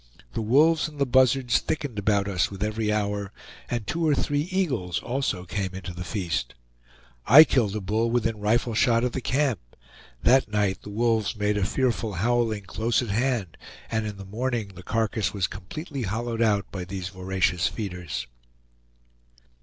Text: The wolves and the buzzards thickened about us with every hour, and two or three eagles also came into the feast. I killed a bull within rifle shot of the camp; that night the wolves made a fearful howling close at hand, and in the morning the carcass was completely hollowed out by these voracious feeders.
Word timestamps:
The 0.33 0.41
wolves 0.41 0.87
and 0.87 0.97
the 0.97 1.05
buzzards 1.05 1.59
thickened 1.59 1.99
about 1.99 2.27
us 2.27 2.49
with 2.49 2.63
every 2.63 2.91
hour, 2.91 3.31
and 3.69 3.85
two 3.85 4.07
or 4.07 4.15
three 4.15 4.49
eagles 4.51 4.99
also 5.03 5.45
came 5.45 5.75
into 5.75 5.93
the 5.93 6.03
feast. 6.03 6.55
I 7.27 7.43
killed 7.43 7.75
a 7.75 7.81
bull 7.81 8.09
within 8.09 8.39
rifle 8.39 8.73
shot 8.73 9.03
of 9.03 9.11
the 9.11 9.21
camp; 9.21 9.59
that 10.23 10.47
night 10.47 10.81
the 10.81 10.89
wolves 10.89 11.35
made 11.35 11.55
a 11.55 11.63
fearful 11.63 12.13
howling 12.13 12.63
close 12.63 13.03
at 13.03 13.09
hand, 13.09 13.57
and 13.91 14.07
in 14.07 14.17
the 14.17 14.25
morning 14.25 14.69
the 14.69 14.81
carcass 14.81 15.35
was 15.35 15.45
completely 15.45 16.01
hollowed 16.01 16.41
out 16.41 16.71
by 16.71 16.83
these 16.83 17.09
voracious 17.09 17.67
feeders. 17.67 18.25